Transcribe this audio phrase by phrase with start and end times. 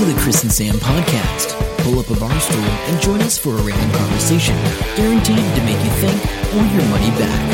[0.00, 1.58] to the Chris and Sam podcast.
[1.84, 4.56] Pull up a bar stool and join us for a random conversation,
[4.96, 6.24] guaranteed to make you think
[6.54, 7.50] or your money back.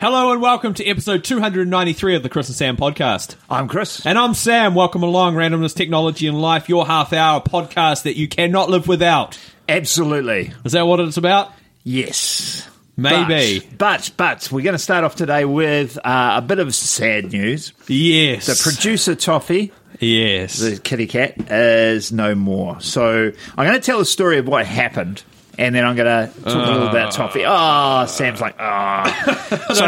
[0.00, 3.36] Hello and welcome to episode 293 of the Chris and Sam podcast.
[3.48, 4.04] I'm Chris.
[4.04, 4.74] And I'm Sam.
[4.74, 9.38] Welcome along, Randomness, Technology, and Life, your half hour podcast that you cannot live without.
[9.68, 10.52] Absolutely.
[10.64, 11.52] Is that what it's about?
[11.84, 12.69] Yes.
[13.00, 13.66] Maybe.
[13.78, 17.32] But, but, but we're going to start off today with uh, a bit of sad
[17.32, 17.72] news.
[17.88, 18.46] Yes.
[18.46, 20.58] The producer Toffee, yes.
[20.58, 22.80] the kitty cat, is no more.
[22.80, 25.22] So I'm going to tell the story of what happened.
[25.58, 27.44] And then I'm going to talk a little about Toffee.
[27.46, 29.66] Oh, Sam's like, oh.
[29.74, 29.84] so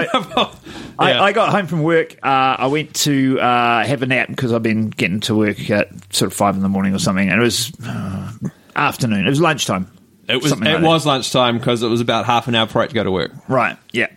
[0.98, 1.22] I, Yeah.
[1.22, 2.14] I got home from work.
[2.22, 5.88] Uh, I went to uh, have a nap because I've been getting to work at
[6.14, 7.26] sort of five in the morning or something.
[7.28, 8.32] And it was uh,
[8.76, 9.26] afternoon.
[9.26, 9.90] It was lunchtime.
[10.28, 12.86] It was something it like was lunchtime because it was about half an hour prior
[12.86, 13.32] to go to work.
[13.48, 14.08] Right, yeah.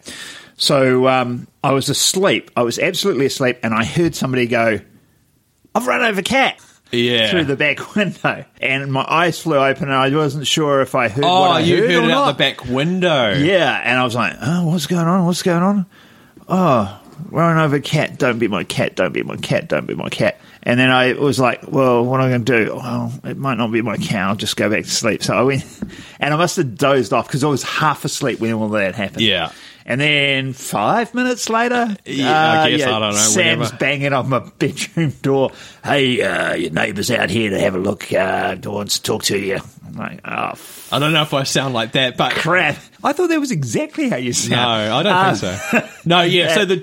[0.58, 2.52] So um, I was asleep.
[2.56, 4.80] I was absolutely asleep, and I heard somebody go,
[5.73, 6.58] I've run over cat
[6.92, 7.30] Yeah.
[7.30, 8.45] through the back window.
[8.62, 11.59] And my eyes flew open, and I wasn't sure if I heard what oh, I
[11.59, 13.34] you heard, heard it out the back window.
[13.34, 15.25] Yeah, and I was like, oh, what's going on?
[15.25, 15.86] What's going on?
[16.47, 18.17] Oh, run over cat.
[18.17, 18.95] Don't be my cat.
[18.95, 19.67] Don't be my cat.
[19.67, 20.40] Don't be my cat.
[20.68, 22.76] And then I was like, well, what am I going to do?
[22.76, 24.30] Well, it might not be my cat.
[24.30, 25.22] I'll just go back to sleep.
[25.24, 25.64] So I went,
[26.20, 29.22] and I must have dozed off because I was half asleep when all that happened.
[29.22, 29.52] Yeah.
[29.88, 32.32] And then five minutes later, Yeah,
[32.64, 33.78] I uh, guess, I don't know, Sam's whenever.
[33.78, 35.52] banging on my bedroom door.
[35.84, 38.12] Hey, uh, your neighbour's out here to have a look.
[38.12, 39.60] Uh, wants to talk to you.
[39.86, 42.78] I'm like, oh, f- I don't know if I sound like that, but crap.
[43.04, 44.54] I thought that was exactly how you sound.
[44.90, 45.90] No, I don't Uh, think so.
[46.06, 46.56] No, yeah.
[46.56, 46.78] So the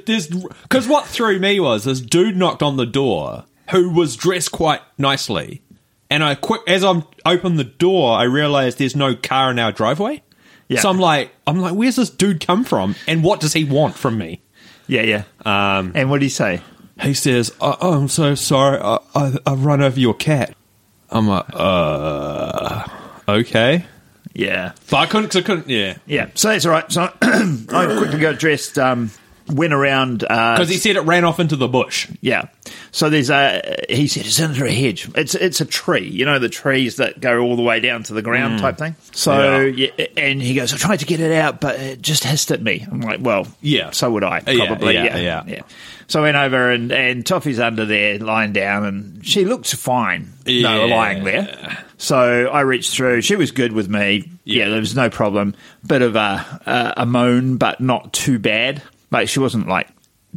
[0.63, 4.81] because what threw me was this dude knocked on the door who was dressed quite
[4.99, 5.63] nicely,
[6.09, 9.73] and I quick as I'm open the door, I realize there's no car in our
[9.73, 10.23] driveway.
[10.69, 10.81] Yeah.
[10.81, 13.95] So I'm like, I'm like, where's this dude come from, and what does he want
[13.97, 14.41] from me?
[14.87, 15.25] Yeah, yeah.
[15.45, 16.61] Um, And what did he say?
[17.01, 20.55] he says, oh, oh, I'm so sorry, I, I, I've run over your cat.
[21.11, 22.87] I'm like, uh,
[23.29, 23.85] okay,
[24.35, 24.73] Yeah.
[24.91, 26.29] but I couldn't, 'cause I couldn't, yeah, Yeah.
[26.35, 26.91] So that's all right.
[26.93, 29.11] So I quickly got dressed, um,
[29.53, 30.25] went around.
[30.29, 32.09] Uh, because he said it ran off into the bush.
[32.21, 32.49] yeah.
[32.91, 35.09] So there's a, he said, it's under a hedge.
[35.15, 36.07] It's it's a tree.
[36.09, 38.97] You know, the trees that go all the way down to the ground type thing.
[39.13, 39.91] So, yeah.
[40.17, 42.87] And he goes, I tried to get it out, but it just hissed at me.
[42.91, 43.91] I'm like, well, Yeah.
[43.93, 44.95] So would I, Yeah, probably.
[44.95, 45.45] yeah, yeah.
[45.47, 45.63] yeah.
[46.09, 50.33] So I went over and, and Toffee's under there lying down and she looked fine.
[50.47, 50.95] No, Yeah.
[50.95, 51.85] lying there.
[51.97, 53.23] So I reached through.
[53.23, 54.29] She was good with me.
[54.45, 54.69] Yeah, Yeah.
[54.71, 55.55] there was no problem.
[55.87, 58.83] Bit of a, a a moan, but not too bad.
[59.13, 59.89] Like she wasn't like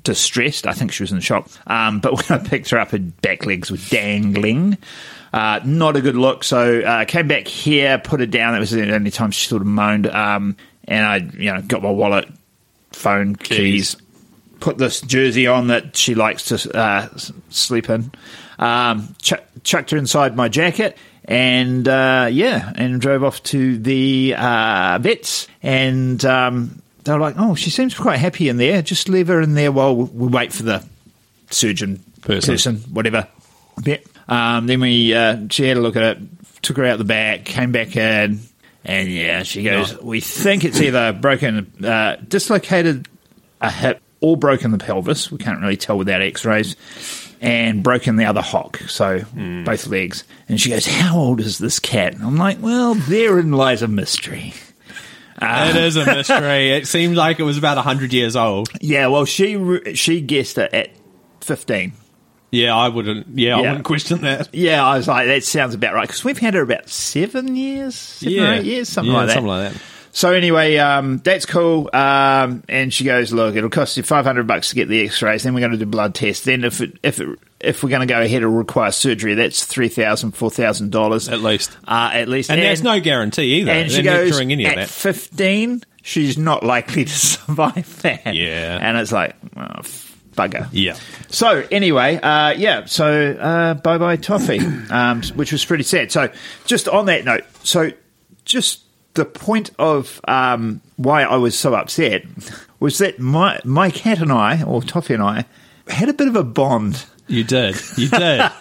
[0.03, 0.67] distressed.
[0.67, 1.49] I think she was in shock.
[1.67, 4.77] Um, but when I picked her up, her back legs were dangling.
[5.33, 6.43] Uh, not a good look.
[6.43, 8.53] So uh, came back here, put her down.
[8.53, 10.07] That was the only time she sort of moaned.
[10.07, 10.55] Um,
[10.87, 12.29] and I, you know, got my wallet,
[12.91, 13.57] phone, keys.
[13.57, 13.97] Keys.
[14.61, 17.09] Put this jersey on that she likes to uh,
[17.49, 18.11] sleep in.
[18.57, 24.33] Um, ch- chucked her inside my jacket, and uh, yeah, and drove off to the
[24.37, 25.47] uh, vets.
[25.61, 28.81] And um, they were like, "Oh, she seems quite happy in there.
[28.81, 30.83] Just leave her in there while we wait for the
[31.49, 32.53] surgeon Person.
[32.91, 33.27] whatever."
[33.77, 34.05] Vet.
[34.27, 37.45] Um, then we uh, she had a look at it, took her out the back,
[37.45, 38.39] came back in,
[38.83, 39.99] and yeah, she goes, No.
[40.01, 43.07] "We think it's either broken, uh, dislocated
[43.61, 45.31] a hip or broken the pelvis.
[45.31, 46.75] We can't really tell without x-rays.
[47.41, 49.21] And broken the other hock, so
[49.65, 50.23] both legs.
[50.47, 53.87] And she goes, "How old is this cat?" And I'm like, "Well, therein lies a
[53.87, 54.53] mystery."
[55.35, 55.77] It ah.
[55.77, 56.71] is a mystery.
[56.71, 58.69] it seemed like it was about 100 years old.
[58.79, 60.89] Yeah, well, she re- she guessed it at
[61.41, 61.93] 15.
[62.51, 63.37] Yeah, I wouldn't.
[63.37, 63.67] Yeah, I Yeah.
[63.69, 64.53] wouldn't question that.
[64.53, 67.95] Yeah, I was like, that sounds about right because we've had her about seven years,
[67.95, 69.33] seven or eight years, something Yeah, like that.
[69.33, 69.81] Something like that.
[70.15, 71.89] So anyway, um, that's cool.
[71.91, 75.43] Um, and she goes, "Look, it'll cost you five hundred bucks to get the X-rays.
[75.43, 76.45] Then we're going to do blood tests.
[76.45, 79.33] Then if it, if it, if we're going to go ahead, it'll require surgery.
[79.33, 81.77] That's three thousand, four thousand dollars At least.
[81.85, 83.71] Uh, at least, And, there's no guarantee either.
[83.73, 84.89] And she They're goes, any of at that.
[84.89, 88.33] fifteen, she's not likely to survive that.
[88.33, 88.79] Yeah.
[88.81, 89.81] and it's like, oh,
[90.31, 90.69] bugger.
[90.71, 90.97] Yeah.
[91.27, 92.85] So anyway, uh, yeah.
[92.85, 94.59] So uh, bye bye toffee,
[94.89, 96.09] um, which was pretty sad.
[96.13, 96.31] So
[96.63, 97.91] just on that note, so
[98.45, 98.83] just
[99.15, 102.23] the point of um, why I was so upset
[102.79, 105.45] was that my my cat and I, or Toffee and I,
[105.87, 107.05] had a bit of a bond.
[107.27, 107.75] You did.
[107.97, 108.41] You did.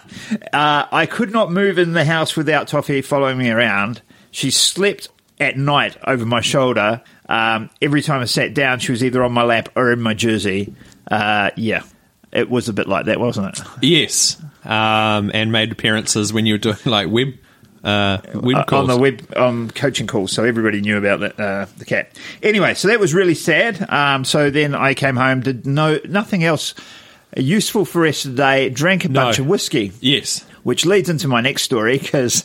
[0.53, 4.01] Uh, I could not move in the house without Toffee following me around.
[4.31, 5.09] She slept
[5.41, 7.03] at night over my shoulder.
[7.29, 10.15] Um, every time I sat down, she was either on my lap or in my
[10.15, 10.75] jersey.
[11.11, 11.83] Uh, yeah,
[12.33, 13.67] it was a bit like that, wasn't it?
[13.83, 14.41] yes.
[14.65, 17.35] Um, and made appearances when you were doing like web
[17.85, 18.89] uh, uh, calls.
[18.89, 22.19] on the web um, coaching calls, so everybody knew about the, uh, the cat.
[22.43, 23.85] Anyway, so that was really sad.
[23.91, 26.75] Um, so then I came home, did no nothing else
[27.37, 29.25] useful for the rest of the day, drank a No.
[29.25, 30.45] bunch of whiskey, yes.
[30.63, 32.45] which leads into my next story because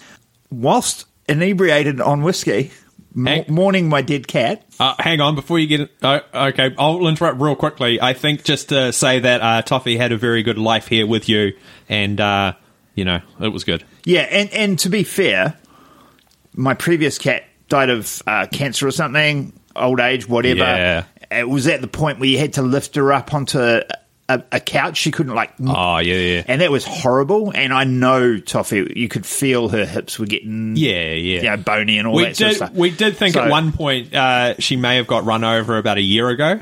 [0.51, 2.71] whilst inebriated on whiskey,
[3.15, 3.45] m- Hey.
[3.47, 4.65] mourning my dead cat.
[4.79, 5.91] Uh, hang on, before you get it.
[6.01, 8.01] Uh, okay, I'll interrupt real quickly.
[8.01, 11.29] I think just to say that uh, Toffee had a very good life here with
[11.29, 11.53] you,
[11.87, 12.53] and, uh,
[12.99, 13.83] you know, it was good.
[14.05, 15.57] Yeah, and, and to be fair,
[16.53, 20.59] my previous cat died of uh, cancer or something, old age, whatever.
[20.59, 21.05] Yeah.
[21.31, 23.83] It was at the point where you had to lift her up onto a,
[24.27, 24.97] a couch.
[24.97, 25.51] She couldn't like.
[25.59, 26.43] Oh, yeah, yeah.
[26.47, 27.51] And that was horrible.
[27.53, 31.41] And I know Toffee, you could feel her hips were getting Yeah, yeah.
[31.41, 32.73] you know, bony and all we that sort of stuff.
[32.73, 35.97] We did think So- at one point uh, she may have got run over about
[35.97, 36.61] a year ago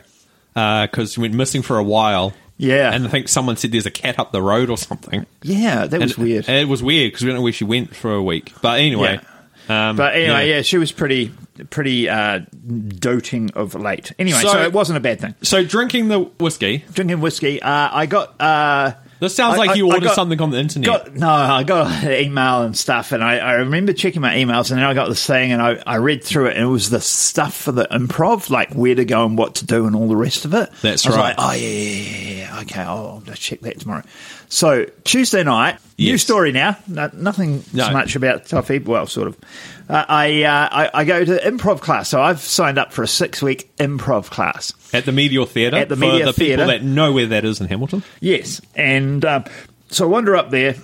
[0.54, 2.34] because she went missing for a while.
[2.58, 2.92] Yeah.
[2.94, 5.26] and I think someone said there's a cat up the road or something.
[5.44, 6.50] Yeah, that was And weird.
[6.50, 8.54] It was weird because we don't know where she went for a week.
[8.62, 9.20] But anyway,
[9.70, 10.62] um, But anyway, yeah.
[10.64, 11.32] she was pretty,
[11.70, 12.40] pretty uh,
[12.88, 14.12] doting of late.
[14.18, 15.36] Anyway, so, So- it wasn't a bad thing.
[15.42, 16.84] So drinking the whiskey.
[16.94, 18.40] Drinking whiskey, uh, I got.
[18.42, 20.86] Uh, This sounds I- like you I ordered got- something on the internet.
[20.86, 24.70] Got, no, I got an email and stuff, and I, I remember checking my emails,
[24.70, 26.90] and then I got this thing, and I, I read through it, and it was
[26.90, 30.08] the stuff for the improv, like where to go and what to do, and all
[30.08, 30.70] the rest of it.
[30.82, 31.38] That's I was right.
[31.38, 32.60] Like, oh yeah, yeah, yeah, yeah.
[32.62, 34.04] Okay, I'll, I'll check that tomorrow.
[34.50, 36.78] So Tuesday night, new story now.
[36.88, 37.88] No, nothing No.
[37.88, 38.80] so much about Toffee.
[38.80, 39.38] Well, sort of.
[39.90, 43.08] Uh, I, uh, I I go to improv class, so I've signed up for a
[43.08, 44.72] six week improv class.
[44.94, 45.78] at the Meteor Theatre.
[45.78, 46.66] At the for Meteor the people Theatre.
[46.68, 48.04] that know where that is in Hamilton.
[48.22, 49.44] Yes, and um,
[49.90, 50.76] so I wander up there,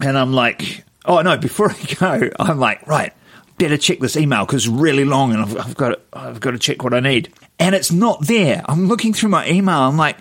[0.00, 1.36] and I'm like, oh no!
[1.36, 3.12] Before I go, I'm like, right,
[3.58, 6.52] better check this email because it's really long, and I've, I've got to, I've got
[6.52, 8.62] to check what I need, and it's not there.
[8.66, 9.80] I'm looking through my email.
[9.80, 10.16] I'm like,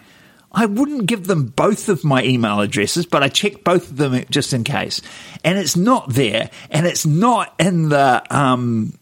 [0.54, 4.24] I wouldn't give them both of my email addresses, but I checked both of them
[4.30, 5.02] just in case,
[5.44, 8.94] and it's not there, and it's not in the um,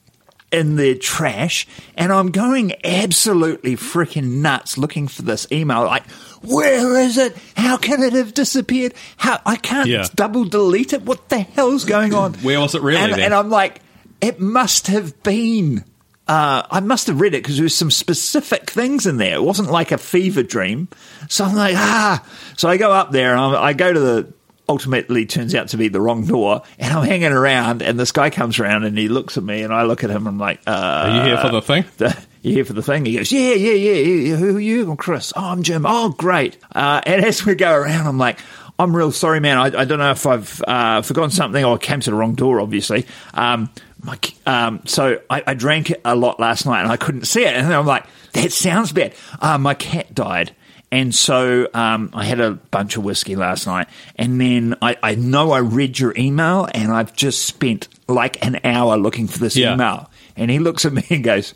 [0.51, 1.65] in the trash
[1.95, 5.85] and I'm going absolutely freaking nuts looking for this email.
[5.85, 6.05] Like,
[6.41, 7.37] where is it?
[7.55, 8.93] How can it have disappeared?
[9.15, 10.05] How I can't Yeah.
[10.13, 11.03] double delete it.
[11.03, 12.33] What the hell's going on?
[12.35, 13.79] Where was it really And, and I'm like,
[14.19, 15.85] it must have been.
[16.31, 19.35] Uh, I must have read it because there was some specific things in there.
[19.35, 20.87] It wasn't like a fever dream.
[21.27, 22.25] So I'm like, ah.
[22.55, 24.33] So I go up there and I, I go to the.
[24.69, 28.29] Ultimately, turns out to be the wrong door, and I'm hanging around, and this guy
[28.29, 30.25] comes around and he looks at me, and I look at him.
[30.25, 31.83] And I'm like, uh, Are you here for the thing?
[31.97, 33.03] the, you here for the thing?
[33.05, 33.91] He goes, yeah, yeah, yeah.
[33.93, 34.35] yeah.
[34.37, 34.89] Who are you?
[34.89, 35.33] I'm Chris.
[35.35, 35.85] Oh, I'm Jim.
[35.85, 36.57] Oh, great.
[36.73, 38.39] Uh, and as we go around, I'm like,
[38.79, 39.57] I'm real sorry, man.
[39.57, 42.61] I, I don't know if I've uh, forgotten something or came to the wrong door,
[42.61, 43.05] obviously.
[43.33, 43.69] Um,
[44.03, 47.53] my, um, so I, I drank a lot last night and I couldn't see it.
[47.53, 49.13] And I'm like, that sounds bad.
[49.39, 50.55] Uh, my cat died.
[50.93, 53.87] And so um, I had a bunch of whiskey last night.
[54.17, 58.59] And then I, I know I read your email and I've just spent like an
[58.65, 59.73] hour looking for this Yeah.
[59.75, 60.09] email.
[60.35, 61.53] And he looks at me and goes,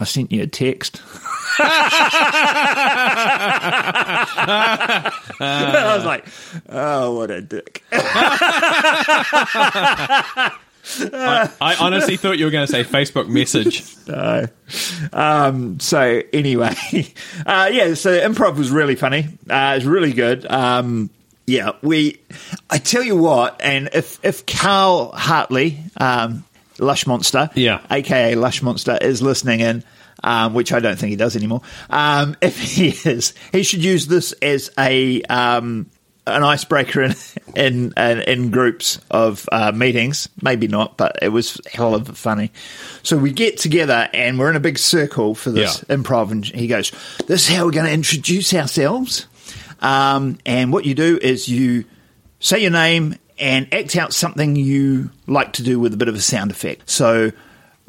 [0.00, 1.00] I sent you a text.
[5.40, 6.26] I was like,
[6.68, 7.82] oh, what a dick.
[11.00, 13.84] I honestly thought you were going to say Facebook message.
[14.06, 14.46] No.
[15.12, 16.76] Um, so anyway,
[17.46, 19.26] uh, yeah, so improv was really funny.
[19.50, 20.46] Uh, it was really good.
[20.46, 21.10] Um,
[21.44, 22.20] yeah, we,
[22.70, 26.44] I tell you what, and if, if Carl Hartley, um,
[26.78, 27.80] Lush Monster, Yeah.
[27.90, 29.82] aka Lush Monster, is listening in,
[30.22, 31.62] um, which I don't think he does anymore.
[31.90, 35.90] Um, if he is, he should use this as a, um,
[36.26, 37.14] an icebreaker in
[37.54, 40.28] in in, in groups of uh, meetings.
[40.42, 42.52] Maybe not, but it was hell of funny.
[43.02, 45.96] So we get together and we're in a big circle for this Yeah.
[45.96, 46.90] improv, and he goes,
[47.26, 49.26] "This is how we're going to introduce ourselves."
[49.80, 51.84] Um, and what you do is you
[52.40, 56.14] say your name and act out something you like to do with a bit of
[56.14, 56.88] a sound effect.
[56.88, 57.30] So,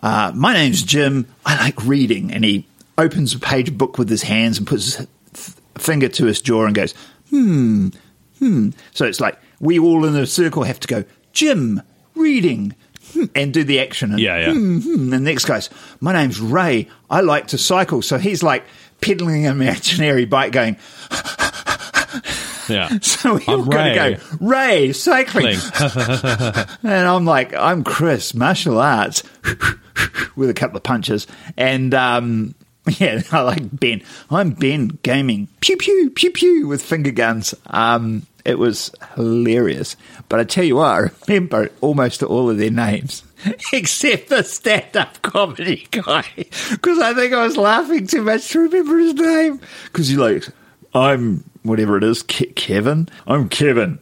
[0.03, 1.25] uh, my name's Jim.
[1.45, 2.65] I like reading, and he
[2.97, 6.65] opens a page book with his hands and puts his th- finger to his jaw
[6.65, 6.93] and goes,
[7.29, 7.89] "Hmm."
[8.39, 8.69] Hmm.
[8.93, 11.03] So it's like we all in a circle have to go,
[11.33, 11.81] Jim,
[12.15, 12.75] reading,
[13.13, 14.11] hmm, and do the action.
[14.11, 14.53] And, Yeah, yeah.
[14.53, 14.93] hmm, hmm.
[14.95, 16.87] And the next guy's, my name's Ray.
[17.09, 18.01] I like to cycle.
[18.01, 18.63] So he's like
[19.01, 20.77] pedaling an imaginary bike going,
[22.69, 22.97] Yeah.
[23.01, 24.15] so we all I'm got to Ray.
[24.15, 25.57] go, Ray, cycling.
[26.83, 29.23] and I'm like, I'm Chris, martial arts,
[30.35, 31.27] with a couple of punches.
[31.55, 32.55] And, um,
[32.99, 34.01] yeah, I like Ben.
[34.29, 37.53] I'm Ben, gaming, pew, pew, pew, pew, with finger guns.
[37.67, 39.95] Um, it was hilarious.
[40.29, 43.23] But I tell you what, I remember almost all of their names.
[43.73, 46.25] Except the stand-up comedy guy,
[46.71, 49.59] because I think I was laughing too much to remember his name.
[49.85, 50.47] Because you're like,
[50.93, 53.09] I'm whatever it is, Ke- Kevin.
[53.27, 53.99] I'm Kevin,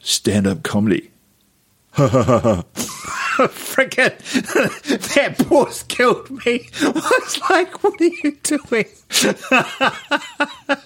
[0.00, 1.10] stand-up comedy.
[3.48, 4.16] Frickin'
[5.14, 6.68] that pause killed me.
[6.80, 8.86] I was like, what are you doing?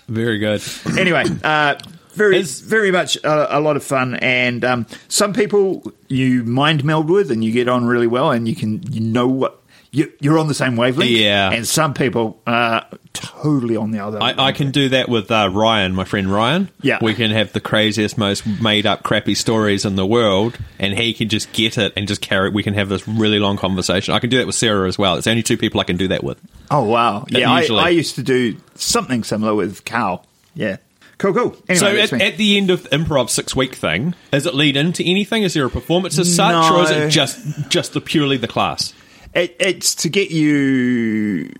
[0.08, 0.62] Very good.
[0.98, 1.76] anyway, uh,
[2.14, 6.84] very, Is- very much a, a lot of fun, and um, some people you mind
[6.84, 9.59] meld with, and you get on really well, and you can you know what
[9.92, 11.10] you, you're on the same wavelength.
[11.10, 11.50] Yeah.
[11.50, 14.22] and some people are totally on the other.
[14.22, 16.68] I, I can do that with uh, Ryan, my friend Ryan.
[16.80, 16.98] Yeah.
[17.02, 21.12] We can have the craziest, most made up, crappy stories in the world, and he
[21.12, 22.54] can just get it and just carry it.
[22.54, 24.14] We can have this really long conversation.
[24.14, 25.16] I can do that with Sarah as well.
[25.16, 26.40] It's only two people I can do that with.
[26.70, 27.24] Oh wow!
[27.28, 27.66] Yeah, I.
[27.66, 30.24] I used to do something similar with Cal.
[30.54, 30.76] Yeah,
[31.18, 31.56] cool, cool.
[31.68, 34.76] Anyway, so at, at the end of the improv six week thing, does it lead
[34.76, 35.42] into anything?
[35.42, 36.96] Is there a performance as such, or is No.
[36.98, 38.94] it just just the purely the class?
[39.34, 41.52] It, it's to get you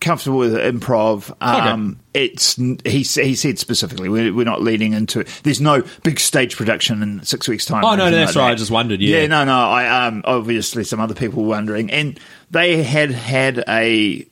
[0.00, 1.34] comfortable with improv.
[1.40, 5.40] Um, It's he he said specifically we're, we're not leading into it.
[5.42, 7.84] There's no big stage production in six weeks' time.
[7.84, 8.48] Oh, no, that's like right.
[8.48, 8.52] that.
[8.52, 9.20] I just wondered, yeah.
[9.20, 9.56] yeah, no, no.
[9.56, 12.18] I um obviously some other people were wondering, and
[12.50, 14.26] they had had a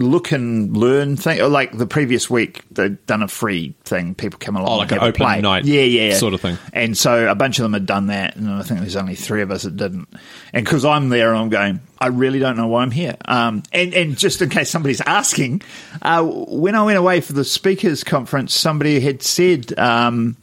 [0.00, 1.40] look and learn thing.
[1.40, 4.14] Or like the previous week, they'd done a free thing.
[4.14, 5.40] People come along, Oh, like and an open play.
[5.40, 6.14] night yeah, yeah, yeah.
[6.16, 6.58] sort of thing.
[6.72, 9.42] And so a bunch of them had done that, and I think there's only three
[9.42, 10.08] of us that didn't.
[10.52, 13.16] And because I'm there, and I'm going, I really don't know why I'm here.
[13.26, 15.62] Um, and, and just in case somebody's asking,
[16.02, 20.36] uh, when I went away for the speakers conference, somebody had said um,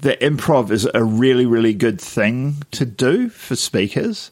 [0.00, 4.30] that improv is a really, really good thing to do for speakers.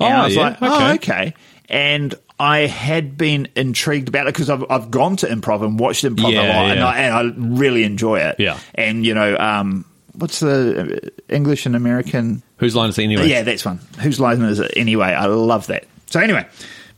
[0.00, 0.42] And Oh, I was yeah?
[0.42, 0.94] like, oh, Okay.
[0.94, 1.34] okay.
[1.68, 6.04] And I had been intrigued about it because I've, I've gone to improv and watched
[6.04, 6.80] improv Yeah, a lot, and.
[6.80, 8.36] I, and I really enjoy it.
[8.38, 8.58] Yeah.
[8.74, 12.42] And, you know, um, what's the uh, English and American?
[12.58, 13.28] Whose line is it anyway?
[13.28, 13.80] Yeah, that's one.
[14.00, 15.08] Whose line is it anyway?
[15.08, 15.86] I love that.
[16.06, 16.46] So, anyway,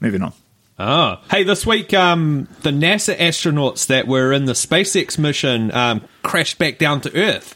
[0.01, 0.33] moving on.
[0.83, 1.43] Oh, hey!
[1.43, 6.79] This week, um, the NASA astronauts that were in the SpaceX mission um, crashed back
[6.79, 7.55] down to Earth,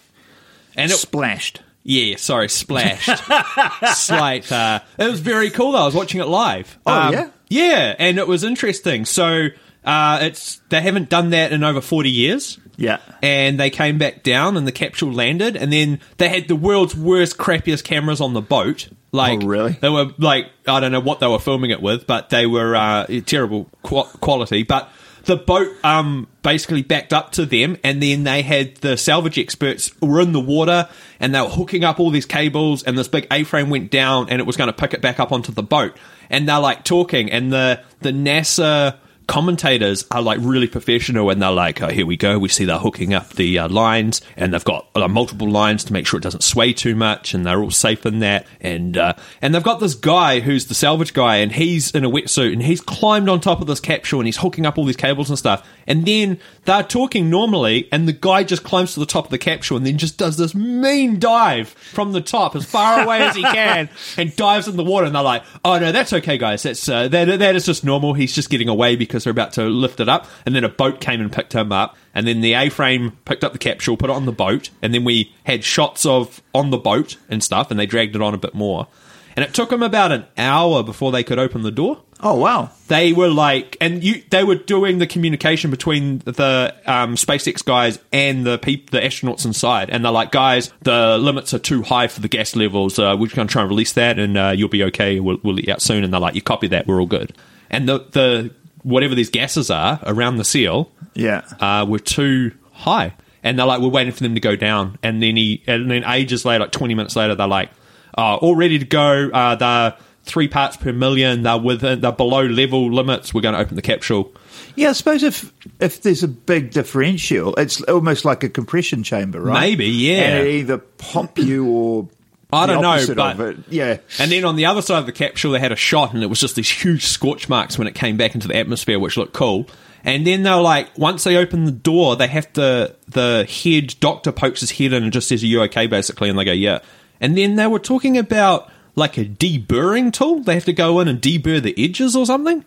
[0.76, 1.62] and it, Splashed.
[1.84, 3.06] Yeah, sorry, splashed.
[3.94, 4.50] Slight.
[4.50, 5.72] Uh, it was very cool.
[5.72, 5.82] though.
[5.82, 6.78] I was watching it live.
[6.86, 7.30] Oh, Um, yeah?
[7.48, 9.04] yeah, and it was interesting.
[9.04, 9.48] So
[9.84, 12.58] uh, it's they haven't done that in over forty years.
[12.76, 12.98] Yeah.
[13.22, 16.92] and they came back down and the capsule landed and then they had the world's
[16.96, 19.78] worst crappiest cameras on the boat like Oh, really?
[19.80, 22.74] they were like i don't know what they were filming it with but they were
[22.74, 24.90] uh, terrible qu- quality but
[25.24, 29.90] the boat um, basically backed up to them and then they had the salvage experts
[30.00, 30.88] were in the water
[31.20, 34.40] and they were hooking up all these cables and this big a-frame went down and
[34.40, 35.96] it was going to pick it back up onto the boat.
[36.30, 41.50] And they're like talking and the the nasa commentators are like really professional and they're
[41.50, 42.38] like, oh, here we go.
[42.38, 45.92] We see they're hooking up the uh, lines and they've got uh, multiple lines to
[45.92, 48.46] make sure it doesn't sway too much and they're all safe in that.
[48.60, 52.10] And, uh, and they've got this guy who's the salvage guy and he's in a
[52.10, 54.96] wetsuit and he's climbed on top of this capsule and he's hooking up all these
[54.96, 55.66] cables and stuff.
[55.86, 59.38] And then they're talking normally and the guy just climbs to the top of the
[59.38, 63.36] capsule and then just does this mean dive from the top as far away as
[63.36, 63.88] he can
[64.18, 66.62] and dives in the water and they're like, oh no, that's okay guys.
[66.62, 68.12] That's, uh, that, that is just normal.
[68.12, 70.26] He's just getting away because they're about to lift it up.
[70.44, 71.96] And then a boat came and picked him up.
[72.16, 74.70] And then the A-frame picked up the capsule, put it on the boat.
[74.82, 78.22] And then we had shots of on the boat and stuff and they dragged it
[78.22, 78.88] on a bit more.
[79.36, 82.70] And it took them about an hour before they could open the door Oh, wow.
[82.88, 87.98] they were like, and you, they were doing the communication between the um, SpaceX guys
[88.12, 92.06] and the peop, the astronauts inside, and they're like, guys, the limits are too high
[92.06, 92.98] for the gas levels.
[92.98, 95.20] Uh, we're going to try and release that, and uh, you'll be okay.
[95.20, 96.02] We'll, we'll let you out soon.
[96.02, 97.36] And they're like, you copy that, we're all good.
[97.68, 98.54] And the the
[98.84, 101.42] whatever these gases are around the seal, Yeah.
[101.58, 103.14] uh, were too high.
[103.42, 104.98] And they're like, we're waiting for them to go down.
[105.02, 107.70] And then he, and then ages later, like 20 minutes later, they're like,
[108.16, 109.28] oh, all ready to go.
[109.34, 111.42] Uh, they're three parts per million.
[111.42, 113.34] They're within, they're below level limits.
[113.34, 114.32] We're going to open the capsule.
[114.76, 119.40] Yeah, I suppose if if there's a big differential, it's almost like a compression chamber,
[119.40, 119.60] right?
[119.60, 120.22] Maybe, yeah.
[120.22, 122.08] And it either pop you or
[122.54, 123.58] I don't know, but it.
[123.68, 126.22] yeah, And then on the other side of the capsule, they had a shot, and
[126.22, 129.16] it was just these huge scorch marks when it came back into the atmosphere, which
[129.16, 129.66] looked cool.
[130.04, 134.32] And then they're like, once they open the door, they have to, the head doctor
[134.32, 136.28] pokes his head in and just says, Are you okay, basically?
[136.28, 136.80] And they go, Yeah.
[137.20, 140.40] And then they were talking about like a deburring tool.
[140.40, 142.64] They have to go in and deburr the edges or something.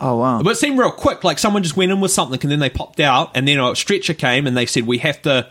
[0.00, 0.42] Oh wow!
[0.42, 2.70] But it seemed real quick, like someone just went in with something and then they
[2.70, 5.48] popped out, and then a stretcher came and they said we have to,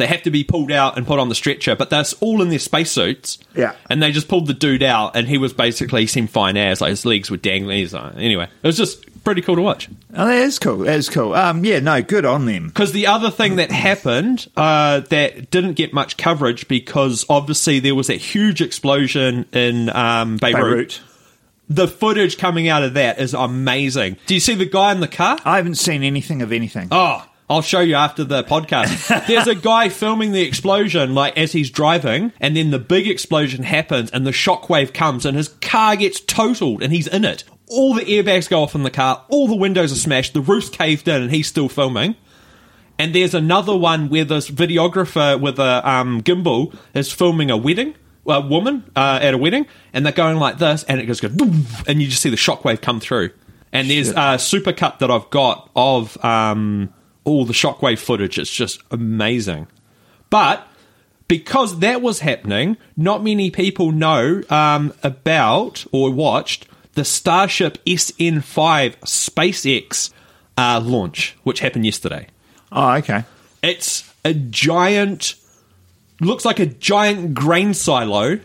[0.00, 1.76] they have to be pulled out and put on the stretcher.
[1.76, 3.38] But that's all in their spacesuits.
[3.54, 3.74] Yeah.
[3.88, 6.80] And they just pulled the dude out, and he was basically he seemed fine as
[6.80, 7.78] like his legs were dangling.
[7.78, 9.88] He's like, anyway, it was just pretty cool to watch.
[10.14, 10.78] Oh, that is cool.
[10.78, 11.34] That is cool.
[11.34, 12.68] Um, yeah, no, good on them.
[12.68, 17.94] Because the other thing that happened uh, that didn't get much coverage because obviously there
[17.94, 20.56] was that huge explosion in um, Beirut.
[20.56, 21.00] Beirut.
[21.68, 24.16] The footage coming out of that is amazing.
[24.26, 25.38] Do you see the guy in the car?
[25.44, 26.88] I haven't seen anything of anything.
[26.90, 29.26] Oh, I'll show you after the podcast.
[29.26, 33.64] There's a guy filming the explosion, like as he's driving, and then the big explosion
[33.64, 37.42] happens, and the shockwave comes, and his car gets totaled, and he's in it.
[37.66, 40.68] All the airbags go off in the car, all the windows are smashed, the roof's
[40.68, 42.14] caved in, and he's still filming.
[43.00, 47.96] And there's another one where this videographer with a um, gimbal is filming a wedding,
[48.28, 51.32] a woman uh, at a wedding, and they're going like this, and it goes, goes
[51.88, 53.30] and you just see the shockwave come through.
[53.72, 56.92] And there's a supercut that I've got of um,
[57.24, 58.38] all the shockwave footage.
[58.38, 59.66] It's just amazing.
[60.30, 60.66] But
[61.28, 68.42] because that was happening, not many people know um, about or watched the Starship SN5
[69.00, 70.10] SpaceX
[70.58, 72.26] uh, launch, which happened yesterday.
[72.72, 73.24] Oh, okay.
[73.62, 75.34] It's a giant,
[76.20, 78.40] looks like a giant grain silo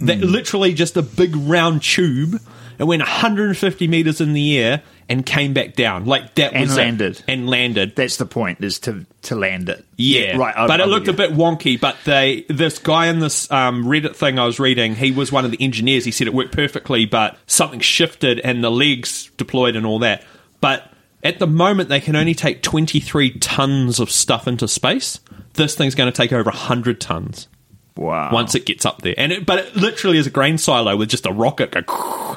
[0.00, 2.40] that literally just a big round tube.
[2.78, 6.04] It went 150 meters in the air and came back down.
[6.04, 6.80] Like that And was it.
[6.80, 7.22] landed.
[7.26, 7.96] And landed.
[7.96, 9.84] That's the point, is to, to land it.
[9.96, 10.54] Yeah, right.
[10.56, 11.80] I'm- but it I'm looked a bit wonky.
[11.80, 15.44] But they, this guy in this um, Reddit thing I was reading, he was one
[15.44, 16.04] of the engineers.
[16.04, 20.24] He said it worked perfectly, but something shifted and the legs deployed and all that.
[20.60, 20.92] But
[21.24, 25.20] at the moment, they can only take 23 tons of stuff into space.
[25.54, 27.48] This thing's going to take over 100 tons
[27.96, 28.30] Wow.
[28.32, 29.14] once it gets up there.
[29.18, 31.72] And it, but it literally is a grain silo with just a rocket.
[31.86, 32.36] Go,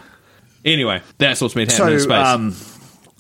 [0.66, 2.28] anyway, that's what's been happening in space.
[2.28, 2.56] um,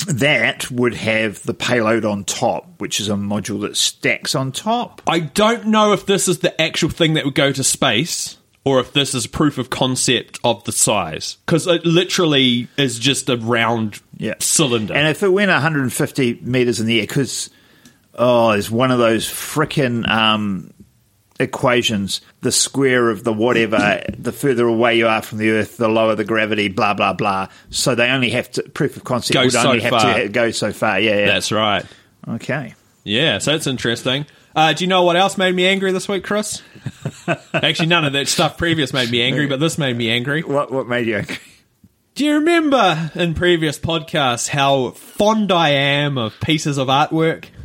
[0.07, 5.01] that would have the payload on top, which is a module that stacks on top.
[5.07, 8.79] I don't know if this is the actual thing that would go to space or
[8.79, 13.37] if this is proof of concept of the size because it literally is just a
[13.37, 14.35] round Yeah.
[14.39, 14.93] cylinder.
[14.93, 17.49] And if it went 150 meters in the air, because
[18.15, 20.71] oh, there's one of those frickin' um,
[21.41, 25.87] equations: the square of the whatever, the further away you are from the Earth, the
[25.89, 26.67] lower the gravity.
[26.69, 27.47] Blah blah blah.
[27.69, 30.19] So they only have to proof of concept Go would so only have far.
[30.19, 30.99] to go so far.
[30.99, 31.25] Yeah, yeah.
[31.25, 31.85] that's right.
[32.27, 32.75] okay.
[33.03, 34.27] Yeah, so it's interesting.
[34.55, 36.61] Uh, do you know what else made me angry this week, Chris?
[37.53, 40.43] Actually, none of that stuff previous made me angry, but this made me angry.
[40.43, 41.37] What what made you angry?
[42.13, 47.45] Do you remember in previous podcasts how fond I am of pieces of artwork?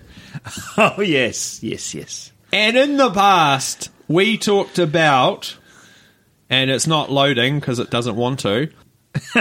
[0.78, 2.30] Oh yes, yes, yes.
[2.52, 5.56] And in the past, we talked about,
[6.48, 8.70] and it's not loading because it doesn't want to.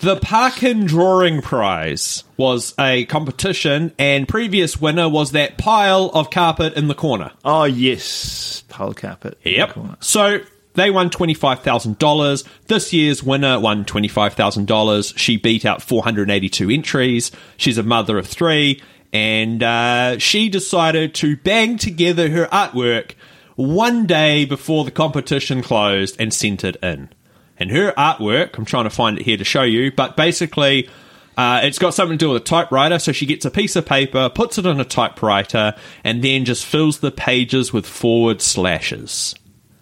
[0.00, 6.74] the Parkin Drawing Prize was a competition, and previous winner was that pile of carpet
[6.74, 7.32] in the corner.
[7.44, 9.38] Oh yes, pile carpet.
[9.42, 9.96] in the Yep.
[10.00, 10.40] So
[10.74, 12.44] they won $25,000.
[12.66, 15.16] This year's winner won $25,000.
[15.16, 17.30] She beat out 482 entries.
[17.56, 18.82] She's a mother of three.
[19.14, 23.12] And uh, she decided to bang together her artwork
[23.54, 27.08] one day before the competition closed and sent it in.
[27.56, 30.90] And her artwork, I'm trying to find it here to show you, but basically.
[31.36, 33.84] Uh, it's got something to do with a typewriter, so she gets a piece of
[33.84, 35.74] paper, puts it on a typewriter,
[36.04, 39.34] and then just fills the pages with forward slashes.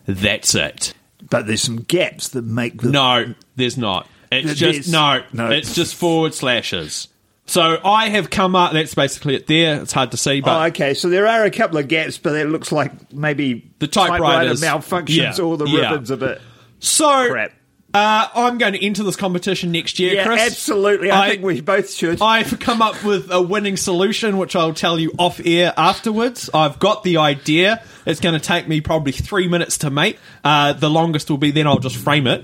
[0.07, 0.95] That's it.
[1.29, 4.07] But there's some gaps that make the No, there's not.
[4.31, 5.51] It's just no, no.
[5.51, 7.09] It's just forward slashes.
[7.53, 8.73] So I have come up.
[8.73, 9.47] That's basically it.
[9.47, 10.95] There, it's hard to see, but Oh, okay.
[10.95, 15.37] So there are a couple of gaps, but it looks like maybe The typewriters- malfunctions
[15.39, 15.91] yeah, or the yeah.
[15.91, 16.41] ribbons a bit
[16.79, 17.53] so crap.
[17.95, 20.41] Uh, I'm going to enter this competition next year, Yeah, Chris.
[20.47, 21.11] absolutely.
[21.11, 22.23] I, think we both should.
[22.23, 26.49] I've come up with a winning solution, which I'll tell you off air afterwards.
[26.55, 27.83] I've got the idea.
[28.07, 30.19] It's going to take me probably three minutes to make.
[30.43, 32.43] Uh, the longest will be then I'll just frame it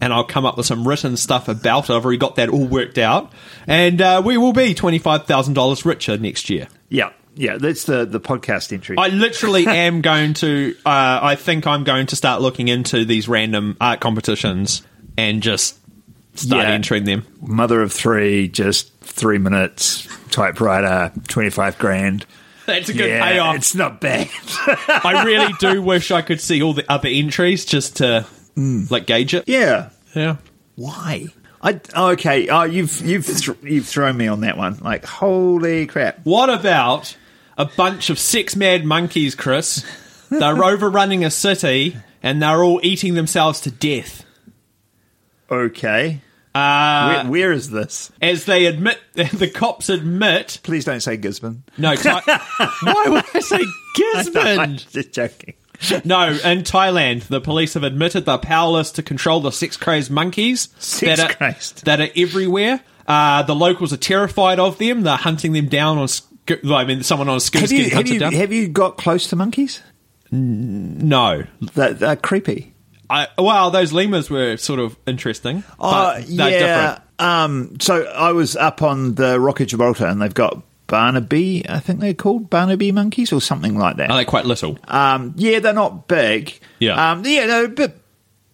[0.00, 1.92] and I'll come up with some written stuff about it.
[1.94, 3.32] I've already got that all worked out.
[3.66, 6.68] And uh, we will be $25,000 richer next year.
[6.88, 7.56] yeah, yeah.
[7.58, 8.96] That's the the podcast entry.
[8.98, 10.74] I literally am going to.
[10.86, 14.82] Uh, I think I'm going to start looking into these random art competitions
[15.16, 15.76] and just
[16.34, 16.72] start Yeah.
[16.74, 17.24] entering them.
[17.40, 20.08] Mother of three, just three minutes.
[20.30, 22.26] Typewriter, twenty five grand.
[22.66, 23.56] That's a good yeah, payoff.
[23.56, 24.28] it's not bad.
[24.88, 29.34] I really do wish I could see all the other entries just to like gauge
[29.34, 29.44] it.
[29.46, 29.90] yeah.
[30.14, 30.36] Yeah.
[30.76, 31.26] Why?
[31.62, 32.48] I oh, okay.
[32.48, 34.78] Oh, you've you've th- you've thrown me on that one.
[34.80, 36.20] Like holy crap.
[36.24, 37.16] What about
[37.56, 39.84] a bunch of six mad monkeys, Chris?
[40.30, 44.24] They're overrunning a city and they're all eating themselves to death.
[45.50, 46.20] Okay.
[46.54, 48.12] Uh, where, where is this?
[48.22, 50.60] as they admit, the cops admit.
[50.62, 51.64] Please don't say Gisborne.
[51.76, 53.64] No, why would I say I'm
[53.96, 54.76] Gisborne?
[54.76, 55.54] just joking.
[56.04, 60.68] No, in Thailand, the police have admitted they're powerless to control the sex crazed monkeys
[60.78, 62.80] Sex that are, that are everywhere.
[63.06, 65.02] Uh, the locals are terrified of them.
[65.02, 66.08] They're hunting them down on.
[66.48, 68.32] I mean, someone on a scooter Have you have you, down.
[68.32, 69.80] have you got close to monkeys?
[70.30, 72.74] no, That they're creepy.
[73.08, 75.62] I, well, those lemurs were sort of interesting.
[75.78, 76.48] Oh yeah.
[76.50, 77.02] different.
[77.20, 81.64] um, so I was up on the Rock of Gibraltar, and they've got Barnaby.
[81.68, 84.10] I think they're called Barnaby monkeys or something like that.
[84.10, 84.78] Are they quite little?
[84.88, 86.58] Um, yeah, they're not big.
[86.78, 87.12] Yeah.
[87.12, 87.94] um, yeah, they're a bit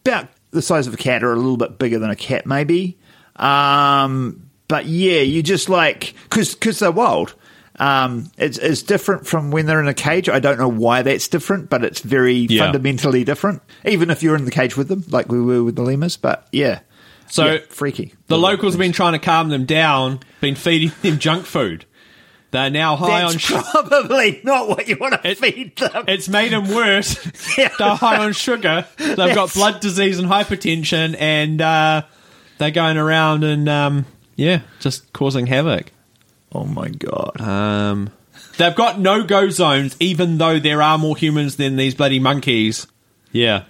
[0.04, 2.98] about the size of a cat, or a little bit bigger than a cat, maybe.
[3.36, 7.34] Um, but yeah, you just like because because they're wild.
[7.80, 10.28] Um, it's, it's different from when they're in a cage.
[10.28, 12.64] I don't know why that's different, but it's very Yeah.
[12.64, 13.62] fundamentally different.
[13.86, 16.16] Even if you're in the cage with them, like we were with the lemurs.
[16.18, 16.80] But yeah,
[17.28, 18.12] So Yeah, freaky.
[18.26, 21.86] The locals have been trying to calm them down, been feeding them junk food.
[22.50, 23.62] They're now high on sugar.
[23.70, 26.04] probably not what you want to It- feed them.
[26.08, 27.16] It's made them worse.
[27.56, 27.70] Yeah.
[27.78, 28.86] They're high on sugar.
[28.98, 32.02] They've got blood disease and hypertension, and uh,
[32.58, 34.04] they're going around and um,
[34.36, 35.92] yeah, just causing havoc.
[36.52, 37.40] Oh my god!
[37.40, 38.10] Um,
[38.58, 42.86] they've got no go zones, even though there are more humans than these bloody monkeys.
[43.32, 43.64] Yeah,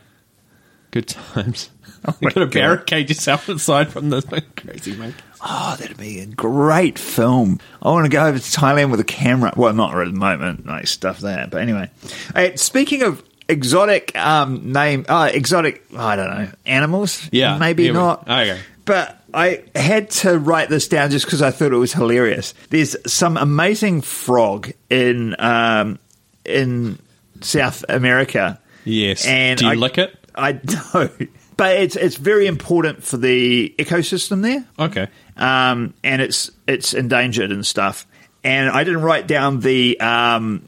[0.90, 1.70] good times.
[2.06, 4.22] Oh you my got to barricade yourself inside from the
[4.56, 5.16] crazy monkey.
[5.42, 7.58] Oh, that'd be a great film.
[7.82, 9.52] I want to go over to Thailand with a camera.
[9.56, 11.50] Well, not at the moment, like stuff that.
[11.50, 11.90] But anyway,
[12.34, 17.28] Hey, speaking of exotic um, name, uh, exotic, I don't know, animals.
[17.32, 18.22] Yeah, maybe here we- not.
[18.28, 18.60] okay.
[18.84, 22.54] But I had to write this down just because I thought it was hilarious.
[22.70, 25.98] There's some amazing frog in um,
[26.44, 26.98] in
[27.40, 28.60] South America.
[28.84, 29.26] Yes.
[29.26, 30.16] And Do you I- lick it?
[30.34, 30.52] I
[30.92, 31.30] don't.
[31.56, 35.08] But it's it's very important for the ecosystem there Okay.
[35.36, 38.06] um, and it's it's endangered and stuff.
[38.42, 40.66] And I didn't write down the um,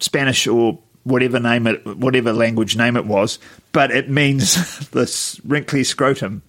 [0.00, 3.38] Spanish or whatever name it, whatever language name it was,
[3.72, 6.40] but it means this wrinkly scrotum.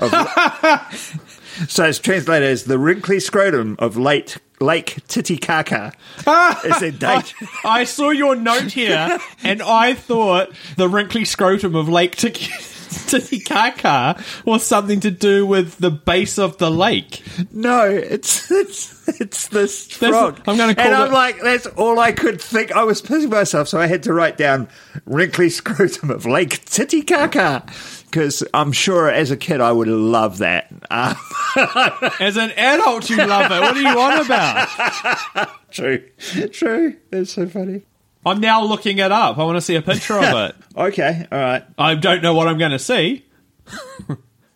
[0.00, 0.10] Of,
[1.68, 5.92] so it's translated as the wrinkly scrotum of late Lake Titicaca.
[6.26, 7.48] it's endangered.
[7.64, 14.66] I saw your note here, and I thought the wrinkly scrotum of Lake Titicaca was
[14.66, 17.22] something to do with the base of the lake.
[17.52, 20.40] No, it's it's it's this That's- frog.
[20.46, 22.72] I'm gonna call and I'm it- like, that's all I could think.
[22.72, 24.68] I was pissing myself, so I had to write down
[25.06, 27.64] wrinkly scrotum of Lake Titicaca
[28.10, 30.72] because I'm sure as a kid I would love that.
[30.90, 31.16] Um,
[32.20, 33.60] As an adult, you love it.
[33.60, 35.48] What are you on about?
[35.70, 36.04] true,
[36.52, 36.96] true.
[37.10, 37.82] That's so funny.
[38.26, 39.38] I'm now looking it up.
[39.38, 40.56] I want to see a picture of it.
[40.76, 41.64] Okay, all right.
[41.78, 43.26] I don't know what I'm going to see.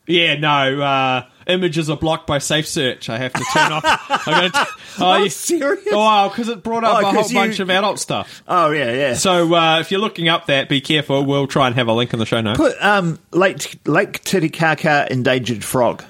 [0.06, 0.80] yeah, no.
[0.80, 3.08] Uh, images are blocked by Safe Search.
[3.08, 3.84] I have to turn off.
[4.26, 4.58] I'm going to.
[4.58, 4.66] Oh,
[5.00, 5.86] Oh, you- serious?
[5.90, 8.42] Oh, wow, because it brought up Oh, a whole you- bunch of adult stuff.
[8.46, 9.14] Oh yeah, yeah.
[9.14, 11.24] So uh, if you're looking up that, be careful.
[11.24, 12.58] We'll try and have a link in the show notes.
[12.58, 16.04] Put um, Lake Lake Titicaca endangered frog.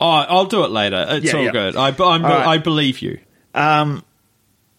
[0.00, 1.04] Oh, I'll do it later.
[1.08, 1.50] It's Yeah, all yeah.
[1.52, 1.76] good.
[1.76, 2.46] I, I'm, All right.
[2.46, 3.18] I believe you.
[3.54, 4.04] Um,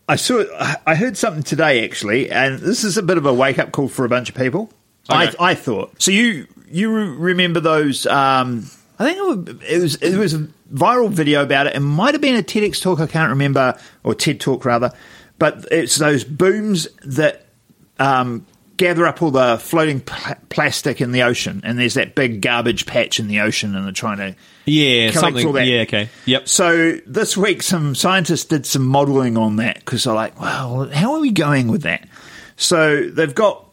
[0.07, 0.43] I saw.
[0.87, 3.89] I heard something today actually, and this is a bit of a wake up call
[3.89, 4.71] for a bunch of people.
[5.09, 5.35] Okay.
[5.39, 6.01] I, I thought.
[6.01, 8.05] So you you remember those?
[8.07, 11.75] Um, I think it was, it was a viral video about it.
[11.75, 12.99] It might have been a TEDx talk.
[12.99, 14.91] I can't remember, or TED talk rather.
[15.37, 17.45] But it's those booms that
[17.97, 22.41] um, gather up all the floating pl- plastic in the ocean, and there's that big
[22.41, 24.35] garbage patch in the ocean, and they're trying to
[24.65, 25.45] Yeah, something.
[25.47, 25.65] all that.
[25.65, 26.09] Yeah, okay.
[26.25, 26.49] Yep.
[26.49, 31.13] so this week, some scientists did some modelling on that because they're like, well, how
[31.13, 32.05] are we going with that?
[32.57, 33.65] So they've got,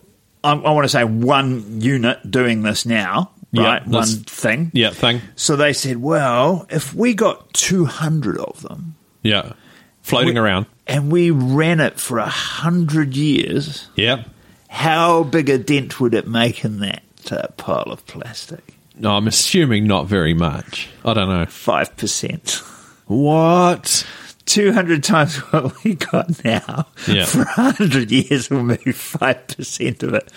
[0.45, 3.87] I, I want to say, one unit doing this now, Yeah, right?
[3.87, 4.71] one thing.
[4.75, 5.21] Yeah, thing.
[5.37, 9.53] So they said, well, if we got 200 of them Yeah.
[10.03, 10.67] Floating We- around.
[10.87, 14.25] and we ran it for a hundred years, Yeah.
[14.69, 18.75] how big a dent would it make in that uh, pile of plastic?
[18.99, 20.89] No, I'm assuming not very much.
[21.05, 21.45] I don't know.
[21.47, 22.63] 5%.
[23.07, 24.07] What?
[24.47, 26.87] 200 times what we got now.
[27.09, 27.25] Yeah.
[27.25, 30.31] For 100 years, we'll move 5% of it.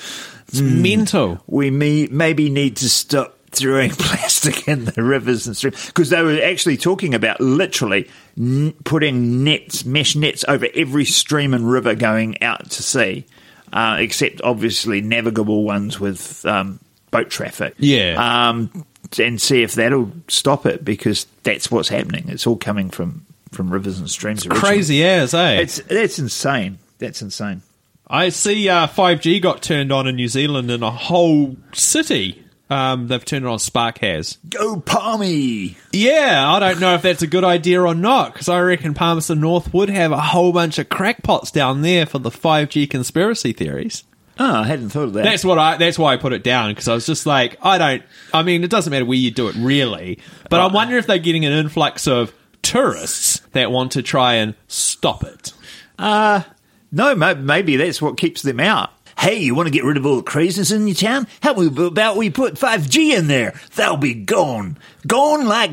[0.50, 1.42] It's mental.
[1.48, 6.22] We may, maybe need to stop throwing plastic in the rivers and streams because they
[6.22, 11.96] were actually talking about literally n- putting nets, mesh nets over every stream and river
[11.96, 13.26] going out to sea,
[13.74, 16.80] uh, except obviously navigable ones with um,
[17.12, 17.76] boat traffic.
[17.78, 18.50] Yeah.
[18.50, 18.86] Um,
[19.18, 22.26] and see if that'll stop it because that's what's happening.
[22.30, 24.46] It's all coming from, from rivers and streams.
[24.46, 25.62] Crazy as, eh?
[25.62, 26.78] It's that's insane.
[27.00, 27.62] That's insane.
[28.10, 32.44] I see uh, 5G got turned on in New Zealand in a whole city.
[32.70, 34.38] Um, they've turned it on, Spark has.
[34.48, 35.76] Go Palmy!
[35.92, 39.42] Yeah, I don't know if that's a good idea or not, because I reckon Palmerston
[39.42, 44.04] North would have a whole bunch of crackpots down there for the 5G conspiracy theories.
[44.38, 45.24] Oh, I hadn't thought of that.
[45.24, 45.76] That's what I.
[45.76, 48.04] That's why I put it down because I was just like, I don't.
[48.34, 50.20] I mean, it doesn't matter where you do it, really.
[50.50, 54.56] But I wonder if they're getting an influx of tourists that want to try and
[54.70, 55.52] stop it.
[55.98, 56.44] Uh,
[56.92, 58.92] no, maybe that's what keeps them out.
[59.18, 61.28] Hey, you want to get rid of all the craziness in your town?
[61.42, 63.54] How about we put 5G in there?
[63.76, 64.78] They'll be gone.
[65.06, 65.72] Gone like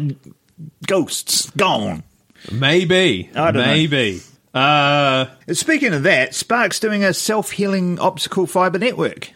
[0.86, 2.02] ghosts gone.
[2.50, 3.30] Maybe.
[3.34, 3.66] I don't know.
[3.68, 4.20] Maybe.
[4.54, 9.30] Uh, Speaking of that, Spark's doing a self healing optical fiber network.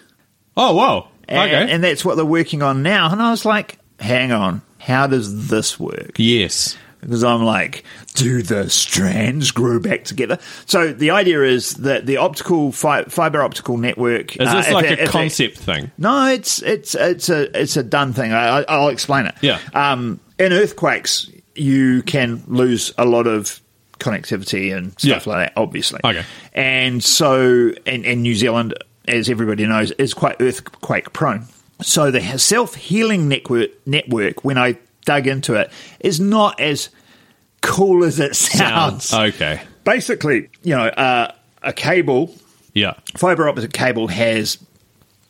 [0.56, 1.08] oh.
[1.28, 1.72] And, Okay.
[1.72, 3.12] and that's what they're working on now.
[3.12, 6.12] And I was like, hang on, how does this work?
[6.16, 6.76] yes.
[7.00, 7.84] Because I'm like,
[8.14, 10.38] do the strands grow back together?
[10.66, 14.72] So the idea is that the optical fi- fiber optical network Is uh, this if
[14.74, 15.90] like it- a if it- concept thing?
[15.96, 18.32] no, it's it's it's a it's a done thing.
[18.32, 19.34] I, I- I'll explain it.
[19.40, 19.58] Yeah.
[19.74, 23.60] Um, in earthquakes, you can lose a lot of
[23.98, 25.32] connectivity and stuff Yeah.
[25.32, 25.52] like that.
[25.60, 26.00] Obviously.
[26.04, 26.24] Okay.
[26.54, 28.74] And so, and, and New Zealand,
[29.06, 31.46] as everybody knows, is quite earthquake prone.
[31.82, 36.88] So the self healing network network, when I dug into it, it, is not as
[37.62, 39.12] cool as it sounds.
[39.12, 39.60] Okay.
[39.84, 41.32] Basically, you know, uh,
[41.62, 42.34] a cable
[42.74, 42.94] Yeah.
[43.16, 44.58] fiber optic cable has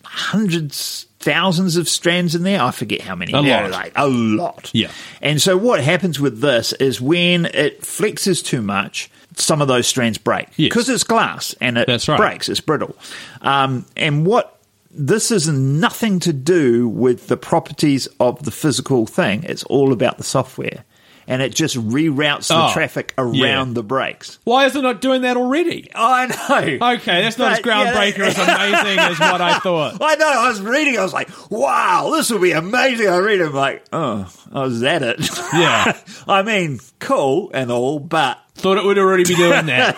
[0.05, 2.61] hundreds, thousands of strands in there.
[2.63, 3.33] I forget how many.
[3.33, 3.71] A lot.
[3.71, 4.71] like a lot.
[4.73, 4.91] Yeah.
[5.21, 9.87] And so what happens with this is when it flexes too much, some of those
[9.87, 10.69] strands break Yes.
[10.71, 12.17] because it's glass and it right.
[12.17, 12.49] breaks.
[12.49, 12.97] It's brittle.
[13.41, 14.60] Um, and what
[14.91, 19.45] this is nothing to do with the properties of the physical thing.
[19.45, 20.85] It's all about the software.
[21.27, 23.65] And it just reroutes the Oh, traffic around yeah.
[23.75, 24.41] the breaks.
[24.43, 25.89] Why is it not doing that already?
[25.95, 26.89] I know.
[26.95, 28.39] Okay, that's not as But, yeah, groundbreaking or as
[28.83, 29.99] amazing as what I thought.
[30.01, 30.27] I know.
[30.29, 30.99] I was reading.
[30.99, 33.47] I was like, "Wow, this will be amazing." I read it.
[33.47, 35.21] I'm like, "Oh, oh, is that it?"
[35.53, 35.97] Yeah.
[36.27, 39.97] I mean, cool and all, but Thought it would already be doing that.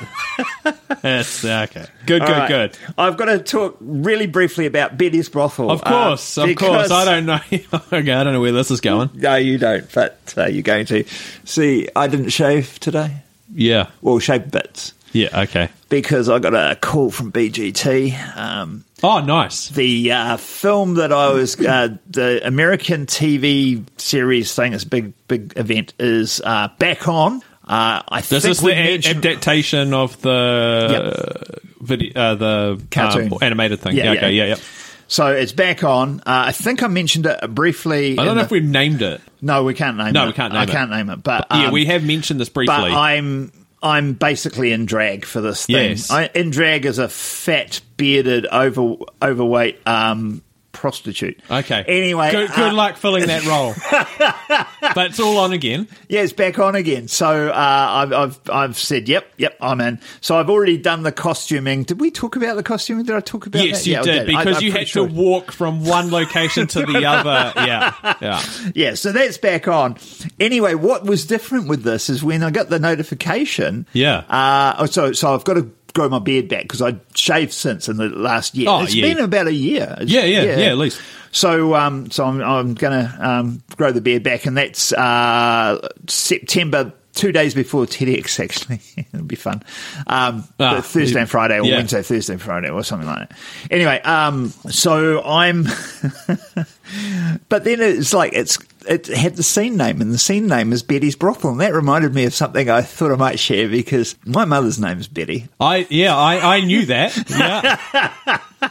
[1.03, 1.87] Yes, okay.
[2.07, 2.49] Good, All good, right.
[2.49, 2.79] good.
[2.97, 5.69] I've got to talk really briefly about Betty's brothel.
[5.69, 6.93] Of course, uh, of course.
[6.93, 7.41] I don't know.
[7.93, 9.11] okay, I don't know where this is going.
[9.15, 9.93] No, you don't.
[9.93, 11.05] But uh, you're going to
[11.45, 11.89] see.
[11.97, 13.17] I didn't shave today.
[13.53, 13.91] Yeah.
[14.01, 15.71] Well, shave bits Yeah, okay.
[15.89, 18.37] because I got a call from BGT.
[18.37, 19.69] Um, Oh, nice.
[19.71, 25.53] the uh, film that I was uh, the American TV series thing, this big big
[25.57, 27.43] event is uh, back on.
[27.73, 33.33] Uh, I This is the mentioned- adaptation of the video, uh, the Cartoon.
[33.33, 33.97] um, animated thing.
[33.97, 34.45] Yeah, Yeah, okay, yeah.
[34.45, 34.63] yeah, yeah.
[35.09, 36.21] so it's back on.
[36.21, 38.13] Uh, I think I mentioned it briefly.
[38.19, 39.23] I don't know the- if we've named it.
[39.41, 40.13] No, we can't name it.
[40.13, 40.69] No, we can't name I it.
[40.71, 41.23] can't name it.
[41.23, 42.75] But, yeah, um, we have mentioned this briefly.
[42.77, 45.75] But I'm I'm basically in drag for this thing.
[45.91, 46.11] Yes.
[46.11, 51.41] I, in drag is a fat, bearded, over overweight um, prostitute.
[51.51, 51.85] okay.
[51.87, 53.75] Anyway, good, good uh, luck filling that role.
[54.95, 55.89] but it's all on again.
[56.09, 57.09] Yeah, it's back on again.
[57.09, 60.01] So uh, I've, I've I've said, yep, yep, I'm in.
[60.21, 61.85] So I've already done the costuming.
[61.85, 63.05] Did we talk about the costuming?
[63.05, 63.87] Did I talk about Yes, that?
[63.87, 65.07] you Yeah, did I- because I'm you had sure.
[65.07, 67.53] to walk from one location to the other.
[67.67, 68.43] Yeah, yeah.
[68.75, 69.97] Yeah, so that's back on.
[70.41, 73.87] Anyway, what was different with this is when I got the notification.
[73.93, 74.19] Yeah.
[74.29, 77.89] Uh, oh, so so I've got to grow my beard back because I shaved since
[77.89, 78.69] in the last year.
[78.69, 79.07] Oh, It's yeah.
[79.15, 79.85] been about a year.
[80.01, 81.01] It's- Yeah, yeah, yeah, at least.
[81.31, 86.93] So um, so I'm I'm gonna um grow the beard back, and that's uh September.
[87.15, 88.81] Two days before TEDx, actually,
[89.13, 89.63] it'll be fun.
[90.07, 91.77] Um, Ah, Thursday and Friday, or yeah.
[91.77, 93.39] Wednesday, Thursday, and Friday, or something like that.
[93.71, 95.65] Anyway, um, so I'm
[97.51, 98.57] but then it's like it's
[98.89, 102.15] it had the scene name, and the scene name is Betty's Brothel, and that reminded
[102.15, 105.87] me of something I thought I might share because my mother's name is Betty, I
[105.91, 107.31] yeah, I, I knew that.
[107.31, 108.71] Yeah.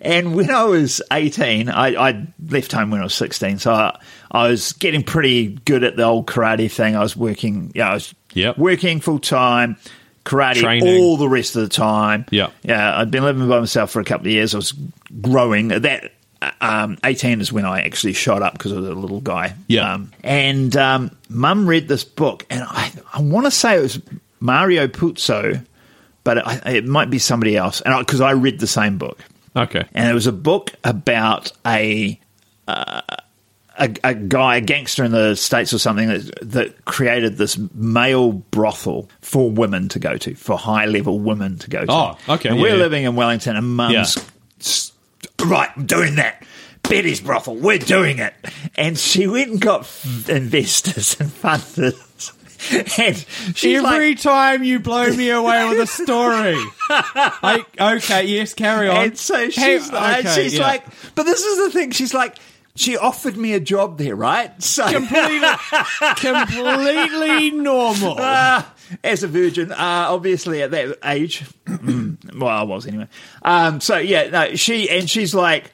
[0.00, 3.98] and when I was eighteen, I, I left home when I was sixteen, so I,
[4.30, 6.94] I was getting pretty good at the old karate thing.
[6.96, 8.58] I was working, yeah, I was Yep.
[8.58, 9.76] working full time.
[10.26, 11.00] Karate Training.
[11.00, 12.26] all the rest of the time.
[12.32, 12.50] Yeah.
[12.64, 12.98] yeah.
[12.98, 14.54] I'd been living by myself for a couple of years.
[14.54, 14.74] I was
[15.22, 15.70] growing.
[15.70, 16.10] at That
[16.60, 19.54] um, eighteen is when I actually shot up because I was a little guy.
[19.68, 19.94] Yeah.
[19.94, 24.00] Um, and um, Mum read this book, and I I want to say it was
[24.40, 25.64] Mario Puzo,
[26.24, 26.44] but it,
[26.76, 27.80] it might be somebody else.
[27.80, 29.18] And because I, read the same book,
[29.56, 29.84] Okay.
[29.94, 32.18] and it was a book about a.
[32.68, 33.00] Uh,
[33.78, 38.32] a, a guy, a gangster in the states or something that, that created this male
[38.32, 41.92] brothel for women to go to, for high level women to go to.
[41.92, 42.76] Oh, okay, And yeah, we're yeah.
[42.82, 44.22] living in Wellington, and Mum's Yeah.
[45.44, 45.70] Right.
[45.76, 46.44] I'm doing that.
[46.82, 47.56] Betty's brothel.
[47.56, 48.34] We're doing it.
[48.76, 49.80] And she went and got
[50.28, 52.32] investors and funders.
[52.98, 53.26] And
[53.62, 56.56] Every like, time you blow me away with a story.
[56.88, 58.96] I, okay, yes, carry on.
[58.96, 60.62] And so she's, Hey, like, okay, she's yeah.
[60.62, 60.84] like,
[61.14, 61.90] but this is the thing.
[61.90, 62.36] She's like,
[62.74, 64.50] she offered me a job there, right?
[64.62, 65.46] So completely,
[66.16, 68.16] completely normal.
[68.18, 68.72] Ah,
[69.04, 73.08] as a virgin, uh, obviously at that age, well, I was anyway.
[73.42, 75.72] Um, so yeah, no, she and she's like,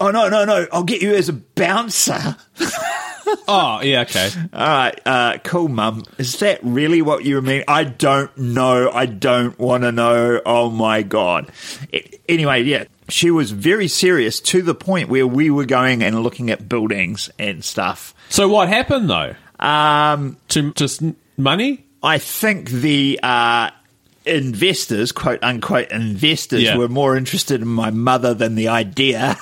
[0.00, 2.36] oh no, no, no, I'll get you as a bouncer.
[3.48, 4.28] Oh, yeah, okay.
[4.52, 6.04] All right, uh, cool, mum.
[6.18, 7.64] Is that really what you mean?
[7.66, 8.90] I don't know.
[8.90, 10.40] I don't want to know.
[10.44, 11.50] Oh my god.
[11.90, 16.22] It, anyway, yeah, she was very serious to the point where we were going and
[16.22, 18.14] looking at buildings and stuff.
[18.28, 19.34] So what happened though?
[19.58, 21.02] Um, To just
[21.36, 21.86] money?
[22.02, 23.70] I think the uh,
[24.26, 26.76] investors, quote unquote investors, Yeah.
[26.76, 29.36] were more interested in my mother than the idea.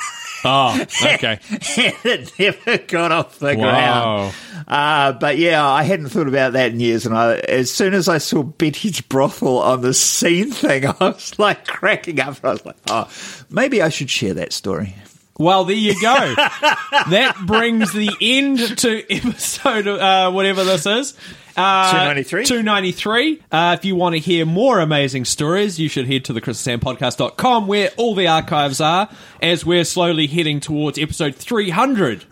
[0.45, 1.39] Oh, okay.
[1.51, 4.31] it never got off the Wow.
[4.31, 4.35] ground.
[4.69, 7.05] Uh, but yeah, I hadn't thought about that in years.
[7.07, 11.39] And I, as soon as I saw Betty's brothel on the scene thing, I was
[11.39, 12.37] like cracking up.
[12.45, 13.11] I was like, oh,
[13.51, 14.95] maybe I should share that story.
[15.39, 16.35] Well, there you go.
[16.35, 21.15] that brings the end to episode uh, whatever this is.
[21.57, 22.45] Uh, 293?
[22.45, 23.43] 293.
[23.51, 27.67] Uh, if you want to hear more amazing stories, you should head to the chrisandsampodcast.com
[27.67, 29.09] where all the archives are
[29.43, 32.27] as we're slowly heading towards episode 300,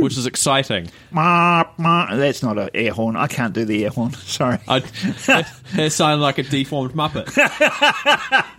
[0.00, 0.90] which is exciting.
[1.10, 2.14] Ma, ma.
[2.14, 3.16] That's not an air horn.
[3.16, 4.12] I can't do the air horn.
[4.14, 4.58] Sorry.
[4.68, 7.28] I, that sounded like a deformed Muppet.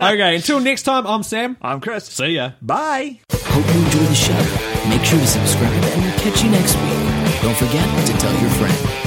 [0.00, 1.56] okay, until next time, I'm Sam.
[1.60, 2.06] I'm Chris.
[2.06, 2.52] See ya.
[2.62, 3.20] Bye.
[3.30, 4.88] Hope you enjoy the show.
[4.88, 7.42] Make sure to subscribe and we'll catch you next week.
[7.42, 9.05] Don't forget to tell your friend.